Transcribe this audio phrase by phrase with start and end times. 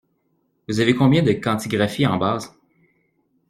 [0.67, 2.51] Vous avez combien de quantigraphies en base?